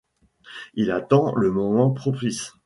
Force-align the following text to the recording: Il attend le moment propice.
Il 0.73 0.89
attend 0.89 1.35
le 1.35 1.51
moment 1.51 1.91
propice. 1.91 2.53